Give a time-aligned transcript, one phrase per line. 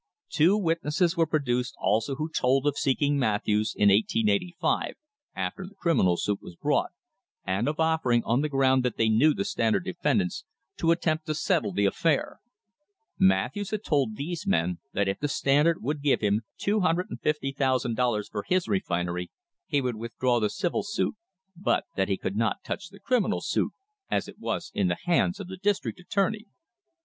[0.29, 3.89] Two witnesses were pro THE BUFFALO CASE duced also who told of seeking Matthews in
[3.89, 4.95] 1885,
[5.35, 6.89] after the criminal suit was brought,
[7.45, 10.43] and of offering, on the ground that they knew the Standard defendants,
[10.77, 12.39] to attempt to settle the affair.
[13.19, 18.67] Matthews had told these men that if the Standard would give him $250,000 for his
[18.67, 19.29] refinery,
[19.67, 21.15] he would withdraw the civil suit,
[21.55, 23.71] but that he could not touch the criminal suit,
[24.09, 26.47] as it was in the hands of the district attorney.